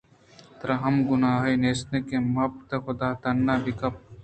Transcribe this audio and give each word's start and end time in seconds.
ترا 0.59 0.75
ہم 0.83 0.95
گناہے 1.09 1.53
نیست 1.61 1.91
کہ 2.07 2.17
مپت 2.33 2.69
ءِ 2.75 2.83
حُدا 2.83 3.09
تہا 3.21 3.53
بہ 3.63 3.71
کپے 3.79 3.99